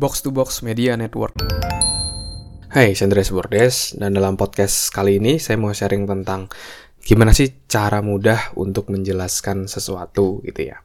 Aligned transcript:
Box 0.00 0.24
to 0.24 0.32
Box 0.32 0.64
Media 0.64 0.96
Network. 0.96 1.36
Hai, 2.72 2.96
saya 2.96 3.12
Andreas 3.12 3.28
Bordes, 3.28 3.92
dan 4.00 4.16
dalam 4.16 4.32
podcast 4.40 4.88
kali 4.88 5.20
ini 5.20 5.36
saya 5.36 5.60
mau 5.60 5.76
sharing 5.76 6.08
tentang 6.08 6.48
gimana 7.04 7.36
sih 7.36 7.52
cara 7.68 8.00
mudah 8.00 8.56
untuk 8.56 8.88
menjelaskan 8.88 9.68
sesuatu 9.68 10.40
gitu 10.40 10.72
ya. 10.72 10.80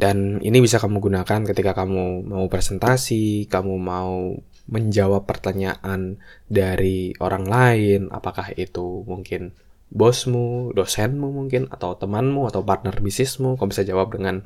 Dan 0.00 0.40
ini 0.40 0.64
bisa 0.64 0.80
kamu 0.80 1.04
gunakan 1.04 1.44
ketika 1.44 1.76
kamu 1.76 2.24
mau 2.24 2.48
presentasi, 2.48 3.52
kamu 3.52 3.76
mau 3.76 4.32
menjawab 4.64 5.28
pertanyaan 5.28 6.16
dari 6.48 7.12
orang 7.20 7.44
lain, 7.44 8.00
apakah 8.08 8.48
itu 8.56 9.04
mungkin 9.04 9.52
bosmu, 9.92 10.72
dosenmu 10.72 11.28
mungkin, 11.28 11.68
atau 11.68 11.94
temanmu, 11.94 12.48
atau 12.48 12.64
partner 12.64 12.96
bisnismu, 12.96 13.60
kamu 13.60 13.68
bisa 13.70 13.84
jawab 13.84 14.16
dengan 14.16 14.40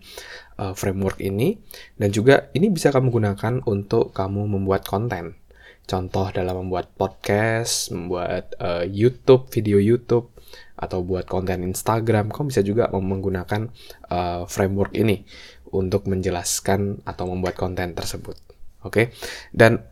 uh, 0.58 0.74
framework 0.74 1.22
ini. 1.22 1.62
Dan 1.94 2.10
juga 2.10 2.50
ini 2.52 2.68
bisa 2.68 2.90
kamu 2.90 3.14
gunakan 3.14 3.62
untuk 3.64 4.10
kamu 4.10 4.50
membuat 4.50 4.84
konten. 4.84 5.38
Contoh 5.86 6.34
dalam 6.34 6.66
membuat 6.66 6.90
podcast, 6.98 7.94
membuat 7.94 8.58
uh, 8.58 8.82
YouTube, 8.82 9.46
video 9.54 9.78
YouTube, 9.78 10.34
atau 10.76 11.00
buat 11.06 11.24
konten 11.24 11.62
Instagram, 11.64 12.28
kamu 12.34 12.52
bisa 12.52 12.60
juga 12.66 12.90
menggunakan 12.92 13.70
uh, 14.12 14.44
framework 14.44 14.92
ini 14.98 15.24
untuk 15.72 16.10
menjelaskan 16.10 17.06
atau 17.06 17.24
membuat 17.30 17.56
konten 17.56 17.96
tersebut. 17.96 18.36
Oke, 18.84 18.90
okay? 18.90 19.06
dan 19.50 19.82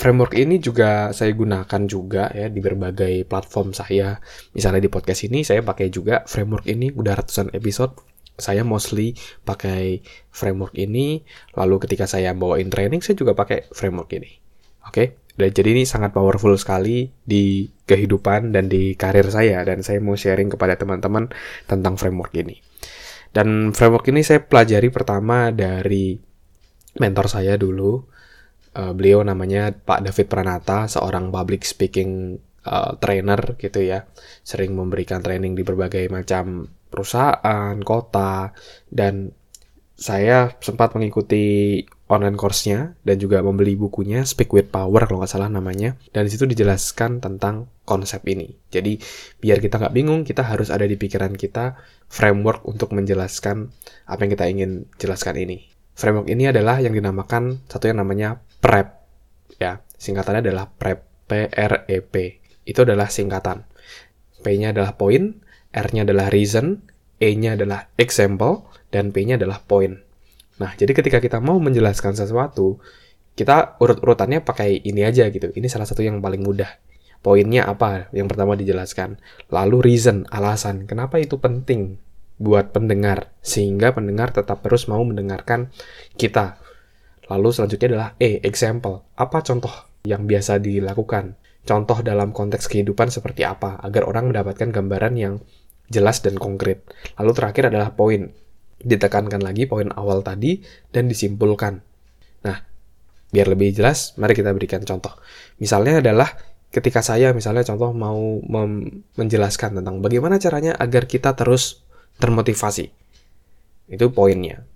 framework 0.00 0.32
ini 0.32 0.56
juga 0.56 1.12
saya 1.12 1.36
gunakan 1.36 1.82
juga 1.84 2.32
ya 2.32 2.48
di 2.48 2.64
berbagai 2.64 3.28
platform 3.28 3.76
saya. 3.76 4.16
Misalnya 4.56 4.80
di 4.80 4.88
podcast 4.88 5.28
ini 5.28 5.44
saya 5.44 5.60
pakai 5.60 5.92
juga 5.92 6.24
framework 6.24 6.64
ini 6.72 6.88
udah 6.88 7.20
ratusan 7.20 7.52
episode. 7.52 8.00
Saya 8.40 8.64
mostly 8.64 9.12
pakai 9.44 10.00
framework 10.32 10.72
ini. 10.80 11.20
Lalu 11.52 11.84
ketika 11.84 12.08
saya 12.08 12.32
bawain 12.32 12.72
training 12.72 13.04
saya 13.04 13.20
juga 13.20 13.36
pakai 13.36 13.68
framework 13.76 14.08
ini. 14.16 14.40
Oke. 14.88 14.96
Okay? 14.96 15.06
Dan 15.36 15.52
jadi 15.52 15.68
ini 15.76 15.84
sangat 15.84 16.16
powerful 16.16 16.56
sekali 16.56 17.12
di 17.20 17.68
kehidupan 17.84 18.56
dan 18.56 18.72
di 18.72 18.96
karir 18.96 19.28
saya 19.28 19.64
dan 19.68 19.84
saya 19.84 20.00
mau 20.00 20.16
sharing 20.16 20.48
kepada 20.48 20.80
teman-teman 20.80 21.28
tentang 21.68 22.00
framework 22.00 22.32
ini. 22.40 22.56
Dan 23.36 23.76
framework 23.76 24.08
ini 24.08 24.24
saya 24.24 24.40
pelajari 24.40 24.88
pertama 24.88 25.52
dari 25.52 26.16
mentor 26.98 27.30
saya 27.30 27.54
dulu 27.54 28.09
uh, 28.76 28.92
beliau 28.92 29.24
namanya 29.24 29.72
Pak 29.72 30.04
David 30.06 30.26
Pranata, 30.30 30.86
seorang 30.86 31.32
public 31.32 31.66
speaking 31.66 32.38
uh, 32.66 32.94
trainer 32.98 33.56
gitu 33.56 33.80
ya, 33.82 34.06
sering 34.42 34.76
memberikan 34.76 35.22
training 35.24 35.56
di 35.56 35.62
berbagai 35.62 36.06
macam 36.10 36.68
perusahaan, 36.90 37.78
kota, 37.82 38.50
dan 38.90 39.30
saya 40.00 40.48
sempat 40.64 40.96
mengikuti 40.96 41.76
online 42.10 42.34
course-nya 42.34 42.96
dan 43.04 43.20
juga 43.20 43.44
membeli 43.44 43.76
bukunya 43.76 44.24
Speak 44.24 44.50
with 44.50 44.72
Power 44.72 45.06
kalau 45.06 45.22
nggak 45.22 45.30
salah 45.30 45.52
namanya. 45.52 45.94
Dan 46.10 46.26
di 46.26 46.32
situ 46.32 46.48
dijelaskan 46.48 47.20
tentang 47.20 47.68
konsep 47.84 48.24
ini. 48.26 48.50
Jadi 48.72 48.98
biar 49.38 49.62
kita 49.62 49.76
nggak 49.76 49.94
bingung 49.94 50.24
kita 50.26 50.42
harus 50.42 50.72
ada 50.72 50.88
di 50.88 50.96
pikiran 50.96 51.36
kita 51.36 51.78
framework 52.08 52.66
untuk 52.66 52.96
menjelaskan 52.96 53.70
apa 54.08 54.20
yang 54.26 54.30
kita 54.34 54.44
ingin 54.50 54.70
jelaskan 54.96 55.36
ini. 55.38 55.70
Framework 55.94 56.32
ini 56.32 56.48
adalah 56.48 56.80
yang 56.80 56.96
dinamakan 56.96 57.60
satu 57.68 57.92
yang 57.92 58.00
namanya 58.00 58.40
PREP. 58.60 58.88
Ya 59.60 59.84
singkatannya 59.96 60.44
adalah 60.44 60.70
PREP 60.70 61.00
P 61.26 61.30
R 61.50 61.72
E 61.88 61.98
P. 62.04 62.14
Itu 62.64 62.86
adalah 62.86 63.08
singkatan. 63.08 63.66
P-nya 64.40 64.72
adalah 64.72 64.96
point 64.96 65.36
R-nya 65.70 66.08
adalah 66.08 66.32
reason 66.32 66.80
E-nya 67.20 67.52
adalah 67.52 67.92
example 68.00 68.72
dan 68.88 69.12
P-nya 69.12 69.36
adalah 69.36 69.60
point. 69.60 70.00
Nah 70.56 70.72
jadi 70.76 70.92
ketika 70.96 71.20
kita 71.20 71.40
mau 71.40 71.60
menjelaskan 71.60 72.16
sesuatu 72.16 72.80
kita 73.36 73.80
urut-urutannya 73.80 74.44
pakai 74.44 74.84
ini 74.84 75.00
aja 75.00 75.28
gitu. 75.32 75.48
Ini 75.48 75.64
salah 75.72 75.88
satu 75.88 76.04
yang 76.04 76.20
paling 76.20 76.44
mudah. 76.44 76.68
Poinnya 77.20 77.68
apa? 77.68 78.12
Yang 78.12 78.36
pertama 78.36 78.52
dijelaskan. 78.52 79.16
Lalu 79.48 79.92
reason 79.92 80.28
alasan. 80.28 80.84
Kenapa 80.84 81.16
itu 81.20 81.40
penting 81.40 81.96
buat 82.36 82.72
pendengar? 82.72 83.32
Sehingga 83.40 83.96
pendengar 83.96 84.32
tetap 84.32 84.60
terus 84.60 84.88
mau 84.88 85.00
mendengarkan 85.04 85.72
kita 86.20 86.59
Lalu 87.30 87.48
selanjutnya 87.54 87.88
adalah 87.94 88.10
E, 88.18 88.42
example. 88.42 89.06
Apa 89.14 89.40
contoh 89.46 89.70
yang 90.02 90.26
biasa 90.26 90.58
dilakukan? 90.58 91.38
Contoh 91.62 92.02
dalam 92.02 92.34
konteks 92.34 92.66
kehidupan 92.66 93.14
seperti 93.14 93.46
apa 93.46 93.78
agar 93.78 94.10
orang 94.10 94.34
mendapatkan 94.34 94.74
gambaran 94.74 95.14
yang 95.14 95.34
jelas 95.86 96.18
dan 96.26 96.34
konkret. 96.34 96.82
Lalu 97.14 97.30
terakhir 97.36 97.70
adalah 97.70 97.94
poin. 97.94 98.34
Ditekankan 98.80 99.44
lagi 99.44 99.70
poin 99.70 99.92
awal 99.94 100.26
tadi 100.26 100.58
dan 100.90 101.06
disimpulkan. 101.06 101.78
Nah, 102.42 102.58
biar 103.30 103.46
lebih 103.46 103.76
jelas, 103.76 104.16
mari 104.16 104.32
kita 104.34 104.50
berikan 104.56 104.82
contoh. 104.82 105.14
Misalnya 105.60 106.00
adalah 106.00 106.32
ketika 106.70 107.02
saya 107.02 107.34
misalnya 107.34 107.66
contoh 107.66 107.90
mau 107.92 108.40
menjelaskan 109.18 109.82
tentang 109.82 110.00
bagaimana 110.00 110.38
caranya 110.38 110.78
agar 110.78 111.04
kita 111.06 111.36
terus 111.36 111.84
termotivasi. 112.22 112.90
Itu 113.90 114.14
poinnya. 114.14 114.69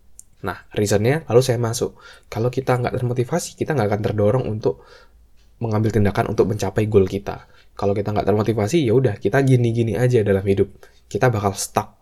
Nah, 0.44 0.68
reasonnya 0.76 1.24
lalu 1.24 1.40
saya 1.40 1.56
masuk. 1.56 1.96
Kalau 2.28 2.52
kita 2.52 2.76
nggak 2.76 3.00
termotivasi, 3.00 3.56
kita 3.56 3.72
nggak 3.72 3.88
akan 3.88 4.02
terdorong 4.04 4.44
untuk 4.44 4.84
mengambil 5.64 5.88
tindakan 5.88 6.36
untuk 6.36 6.52
mencapai 6.52 6.84
goal 6.84 7.08
kita. 7.08 7.48
Kalau 7.72 7.96
kita 7.96 8.12
nggak 8.12 8.28
termotivasi, 8.28 8.84
ya 8.84 8.92
udah 8.92 9.16
kita 9.16 9.40
gini-gini 9.40 9.96
aja 9.96 10.20
dalam 10.20 10.44
hidup. 10.44 10.68
Kita 11.08 11.32
bakal 11.32 11.56
stuck. 11.56 11.96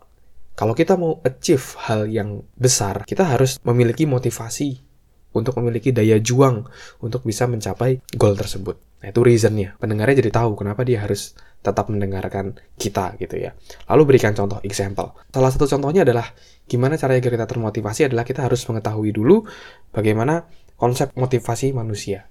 Kalau 0.53 0.77
kita 0.77 0.99
mau 0.99 1.17
achieve 1.25 1.65
hal 1.87 2.05
yang 2.11 2.45
besar, 2.53 3.07
kita 3.07 3.25
harus 3.25 3.57
memiliki 3.65 4.05
motivasi 4.05 4.93
untuk 5.33 5.57
memiliki 5.57 5.89
daya 5.89 6.21
juang 6.21 6.61
untuk 7.01 7.25
bisa 7.25 7.49
mencapai 7.49 8.05
goal 8.13 8.37
tersebut. 8.37 8.77
Nah, 9.01 9.09
itu 9.09 9.19
reasonnya. 9.25 9.73
Pendengarnya 9.81 10.21
jadi 10.21 10.31
tahu 10.31 10.53
kenapa 10.53 10.85
dia 10.85 11.01
harus 11.01 11.33
tetap 11.63 11.89
mendengarkan 11.89 12.59
kita 12.75 13.15
gitu 13.17 13.39
ya. 13.39 13.55
Lalu 13.89 14.15
berikan 14.15 14.35
contoh 14.35 14.59
example. 14.61 15.15
Salah 15.31 15.49
satu 15.49 15.65
contohnya 15.65 16.03
adalah 16.05 16.27
gimana 16.67 16.95
cara 16.95 17.15
agar 17.15 17.31
kita 17.33 17.47
termotivasi 17.47 18.11
adalah 18.11 18.23
kita 18.23 18.45
harus 18.45 18.63
mengetahui 18.65 19.11
dulu 19.11 19.43
bagaimana 19.91 20.47
konsep 20.79 21.11
motivasi 21.15 21.71
manusia. 21.75 22.27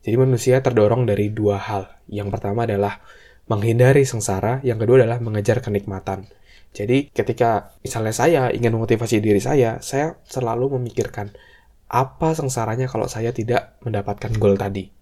Jadi 0.00 0.16
manusia 0.16 0.64
terdorong 0.64 1.04
dari 1.04 1.28
dua 1.30 1.60
hal. 1.60 1.90
Yang 2.08 2.28
pertama 2.32 2.64
adalah 2.64 3.04
menghindari 3.50 4.06
sengsara, 4.08 4.64
yang 4.64 4.80
kedua 4.80 5.04
adalah 5.04 5.20
mengejar 5.20 5.60
kenikmatan. 5.60 6.24
Jadi 6.70 7.10
ketika 7.10 7.74
misalnya 7.82 8.14
saya 8.14 8.42
ingin 8.54 8.72
memotivasi 8.78 9.18
diri 9.18 9.42
saya, 9.42 9.82
saya 9.82 10.16
selalu 10.24 10.78
memikirkan 10.78 11.34
apa 11.90 12.38
sengsaranya 12.38 12.86
kalau 12.86 13.10
saya 13.10 13.34
tidak 13.34 13.74
mendapatkan 13.82 14.30
goal 14.38 14.54
tadi 14.54 14.99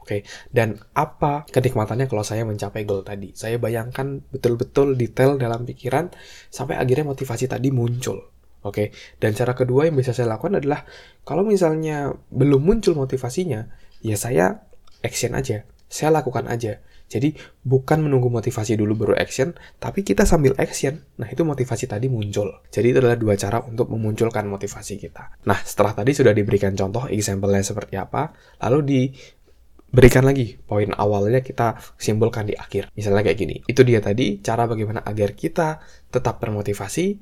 Oke, 0.00 0.24
okay? 0.24 0.48
dan 0.48 0.80
apa 0.96 1.44
kenikmatannya 1.52 2.08
kalau 2.08 2.24
saya 2.24 2.42
mencapai 2.48 2.88
goal 2.88 3.04
tadi? 3.04 3.36
Saya 3.36 3.60
bayangkan 3.60 4.24
betul-betul 4.32 4.96
detail 4.96 5.36
dalam 5.36 5.68
pikiran 5.68 6.08
sampai 6.48 6.80
akhirnya 6.80 7.12
motivasi 7.12 7.46
tadi 7.46 7.68
muncul. 7.68 8.16
Oke, 8.60 8.64
okay? 8.64 8.86
dan 9.20 9.36
cara 9.36 9.52
kedua 9.52 9.88
yang 9.88 9.96
bisa 9.96 10.16
saya 10.16 10.32
lakukan 10.32 10.60
adalah 10.60 10.88
kalau 11.24 11.44
misalnya 11.44 12.12
belum 12.32 12.60
muncul 12.64 12.96
motivasinya, 12.96 13.68
ya 14.00 14.16
saya 14.16 14.64
action 15.04 15.36
aja, 15.36 15.64
saya 15.88 16.08
lakukan 16.12 16.48
aja. 16.48 16.80
Jadi 17.10 17.34
bukan 17.66 18.06
menunggu 18.06 18.30
motivasi 18.30 18.78
dulu 18.78 18.94
baru 18.94 19.14
action, 19.18 19.50
tapi 19.82 20.06
kita 20.06 20.22
sambil 20.22 20.54
action. 20.62 21.02
Nah 21.18 21.26
itu 21.26 21.42
motivasi 21.42 21.90
tadi 21.90 22.06
muncul. 22.06 22.62
Jadi 22.70 22.94
itu 22.94 23.02
adalah 23.02 23.18
dua 23.18 23.34
cara 23.34 23.58
untuk 23.66 23.90
memunculkan 23.90 24.46
motivasi 24.46 24.94
kita. 24.94 25.42
Nah 25.42 25.58
setelah 25.58 25.90
tadi 25.90 26.14
sudah 26.14 26.30
diberikan 26.30 26.70
contoh, 26.78 27.10
example-nya 27.10 27.66
seperti 27.66 27.98
apa, 27.98 28.30
lalu 28.62 28.78
di 28.86 29.00
berikan 29.90 30.22
lagi 30.22 30.58
poin 30.64 30.90
awalnya 30.94 31.42
kita 31.42 31.78
simpulkan 31.98 32.46
di 32.46 32.54
akhir. 32.54 32.90
Misalnya 32.94 33.26
kayak 33.26 33.38
gini. 33.38 33.56
Itu 33.66 33.82
dia 33.82 33.98
tadi 33.98 34.38
cara 34.40 34.66
bagaimana 34.70 35.02
agar 35.02 35.34
kita 35.34 35.82
tetap 36.10 36.38
termotivasi. 36.38 37.18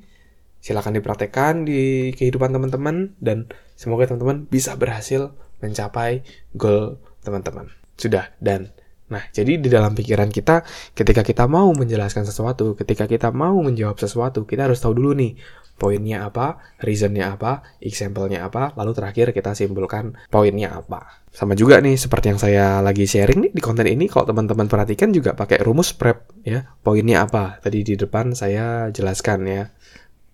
Silahkan 0.59 0.91
dipraktekkan 0.91 1.65
di 1.65 2.11
kehidupan 2.19 2.51
teman-teman 2.51 3.15
dan 3.23 3.47
semoga 3.79 4.11
teman-teman 4.11 4.51
bisa 4.51 4.75
berhasil 4.75 5.33
mencapai 5.63 6.27
goal 6.55 6.99
teman-teman. 7.23 7.71
Sudah 7.99 8.31
dan 8.39 8.71
Nah, 9.09 9.25
jadi 9.33 9.57
di 9.57 9.73
dalam 9.73 9.97
pikiran 9.97 10.29
kita, 10.29 10.69
ketika 10.93 11.25
kita 11.25 11.49
mau 11.49 11.73
menjelaskan 11.73 12.29
sesuatu, 12.29 12.77
ketika 12.77 13.09
kita 13.09 13.33
mau 13.33 13.57
menjawab 13.65 13.97
sesuatu, 13.97 14.45
kita 14.45 14.69
harus 14.69 14.85
tahu 14.85 15.01
dulu 15.01 15.17
nih, 15.17 15.33
poinnya 15.79 16.27
apa, 16.27 16.59
reasonnya 16.83 17.33
apa, 17.33 17.63
example-nya 17.79 18.45
apa, 18.45 18.75
lalu 18.75 18.93
terakhir 18.93 19.31
kita 19.31 19.55
simpulkan 19.55 20.19
poinnya 20.29 20.75
apa. 20.75 21.23
Sama 21.31 21.55
juga 21.55 21.79
nih, 21.79 21.95
seperti 21.95 22.35
yang 22.35 22.41
saya 22.43 22.83
lagi 22.83 23.07
sharing 23.07 23.49
nih 23.49 23.53
di 23.55 23.63
konten 23.63 23.87
ini, 23.87 24.11
kalau 24.11 24.27
teman-teman 24.27 24.67
perhatikan 24.67 25.15
juga 25.15 25.39
pakai 25.39 25.63
rumus 25.63 25.95
prep 25.95 26.27
ya, 26.43 26.67
poinnya 26.83 27.23
apa. 27.23 27.63
Tadi 27.63 27.87
di 27.87 27.95
depan 27.95 28.35
saya 28.35 28.91
jelaskan 28.91 29.47
ya, 29.47 29.71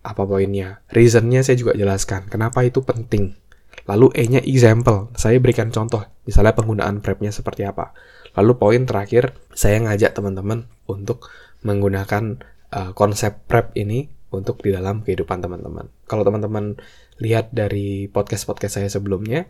apa 0.01 0.23
poinnya. 0.25 0.81
Reasonnya 0.89 1.45
saya 1.45 1.61
juga 1.61 1.77
jelaskan, 1.77 2.33
kenapa 2.33 2.65
itu 2.65 2.81
penting. 2.81 3.37
Lalu 3.85 4.17
E-nya 4.17 4.41
example, 4.41 5.13
saya 5.13 5.37
berikan 5.37 5.69
contoh, 5.69 6.09
misalnya 6.25 6.57
penggunaan 6.57 7.05
prepnya 7.05 7.29
seperti 7.29 7.69
apa. 7.69 7.93
Lalu 8.33 8.57
poin 8.57 8.83
terakhir, 8.89 9.37
saya 9.53 9.79
ngajak 9.85 10.17
teman-teman 10.17 10.67
untuk 10.89 11.29
menggunakan 11.63 12.41
uh, 12.73 12.91
konsep 12.97 13.45
prep 13.45 13.77
ini 13.77 14.09
untuk 14.35 14.61
di 14.61 14.75
dalam 14.75 15.07
kehidupan 15.07 15.41
teman-teman. 15.41 15.87
Kalau 16.11 16.27
teman-teman 16.27 16.77
lihat 17.23 17.55
dari 17.55 18.11
podcast-podcast 18.11 18.83
saya 18.83 18.89
sebelumnya, 18.91 19.47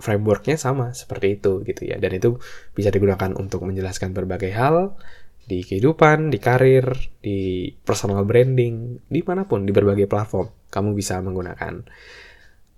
frameworknya 0.00 0.56
sama 0.56 0.96
seperti 0.96 1.38
itu 1.38 1.60
gitu 1.62 1.84
ya 1.84 2.00
dan 2.00 2.16
itu 2.16 2.40
bisa 2.72 2.88
digunakan 2.88 3.36
untuk 3.36 3.62
menjelaskan 3.68 4.16
berbagai 4.16 4.50
hal 4.56 4.96
di 5.44 5.66
kehidupan, 5.66 6.30
di 6.30 6.38
karir, 6.38 6.86
di 7.18 7.68
personal 7.82 8.22
branding, 8.22 9.02
di 9.10 9.20
mana 9.26 9.50
pun 9.50 9.66
di 9.66 9.74
berbagai 9.74 10.06
platform 10.06 10.70
kamu 10.70 10.94
bisa 10.94 11.18
menggunakan 11.18 11.82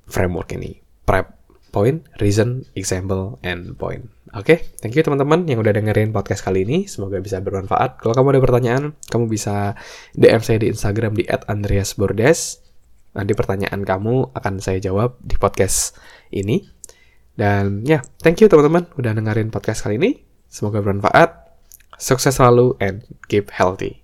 framework 0.09 0.57
ini. 0.57 0.81
Prep, 1.05 1.37
point, 1.69 2.01
reason, 2.17 2.65
example, 2.73 3.37
and 3.45 3.77
point. 3.77 4.09
Oke, 4.33 4.57
okay? 4.57 4.59
thank 4.81 4.97
you 4.97 5.05
teman-teman 5.05 5.45
yang 5.45 5.61
udah 5.61 5.77
dengerin 5.77 6.09
podcast 6.09 6.41
kali 6.41 6.65
ini. 6.65 6.89
Semoga 6.89 7.21
bisa 7.21 7.37
bermanfaat. 7.45 8.01
Kalau 8.01 8.17
kamu 8.17 8.33
ada 8.33 8.41
pertanyaan, 8.41 8.83
kamu 9.13 9.29
bisa 9.29 9.77
DM 10.17 10.41
saya 10.41 10.57
di 10.57 10.73
Instagram 10.73 11.13
di 11.13 11.29
@andreasbordes. 11.29 12.65
Nanti 13.13 13.37
pertanyaan 13.37 13.85
kamu 13.85 14.33
akan 14.33 14.55
saya 14.57 14.81
jawab 14.81 15.21
di 15.21 15.37
podcast 15.37 16.01
ini. 16.33 16.65
Dan 17.37 17.85
ya, 17.85 18.01
yeah, 18.01 18.03
thank 18.25 18.41
you 18.41 18.49
teman-teman 18.49 18.89
udah 18.97 19.13
dengerin 19.13 19.53
podcast 19.53 19.85
kali 19.85 20.01
ini. 20.01 20.25
Semoga 20.49 20.81
bermanfaat. 20.81 21.53
Sukses 22.01 22.33
selalu 22.33 22.73
and 22.81 23.05
keep 23.29 23.53
healthy. 23.53 24.01